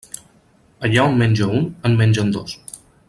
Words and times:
Allà 0.87 1.03
on 1.09 1.19
menja 1.19 1.51
un, 1.59 1.69
en 1.91 1.99
mengen 2.01 2.33
dos. 2.39 2.57